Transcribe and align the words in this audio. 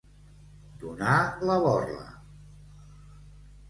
Donar 0.85 1.19
la 1.51 1.59
borla. 1.69 2.11